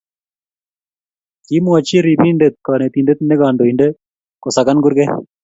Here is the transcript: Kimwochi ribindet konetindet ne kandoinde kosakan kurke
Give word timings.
Kimwochi 1.45 1.97
ribindet 2.05 2.55
konetindet 2.67 3.19
ne 3.23 3.35
kandoinde 3.39 3.87
kosakan 4.43 4.77
kurke 4.83 5.05